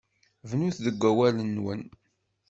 Bnut 0.49 0.77
deg 0.85 1.01
wakal-nwen. 1.17 1.81